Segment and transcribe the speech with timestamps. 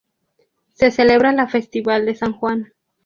[0.73, 2.73] Se celebra la festividad de San Juan.